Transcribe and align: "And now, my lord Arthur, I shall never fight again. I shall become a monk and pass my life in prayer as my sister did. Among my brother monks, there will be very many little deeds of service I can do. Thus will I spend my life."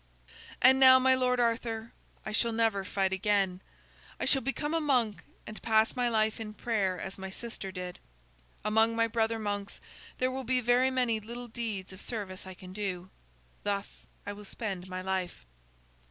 "And 0.63 0.79
now, 0.79 0.97
my 0.97 1.13
lord 1.13 1.39
Arthur, 1.39 1.93
I 2.25 2.31
shall 2.31 2.51
never 2.51 2.83
fight 2.83 3.13
again. 3.13 3.61
I 4.19 4.25
shall 4.25 4.41
become 4.41 4.73
a 4.73 4.81
monk 4.81 5.21
and 5.45 5.61
pass 5.61 5.95
my 5.95 6.09
life 6.09 6.39
in 6.39 6.55
prayer 6.55 6.99
as 6.99 7.19
my 7.19 7.29
sister 7.29 7.71
did. 7.71 7.99
Among 8.65 8.95
my 8.95 9.05
brother 9.05 9.37
monks, 9.37 9.79
there 10.17 10.31
will 10.31 10.43
be 10.43 10.59
very 10.59 10.89
many 10.89 11.19
little 11.19 11.47
deeds 11.47 11.93
of 11.93 12.01
service 12.01 12.47
I 12.47 12.55
can 12.55 12.73
do. 12.73 13.11
Thus 13.61 14.07
will 14.25 14.39
I 14.39 14.43
spend 14.43 14.87
my 14.89 15.03
life." 15.03 15.45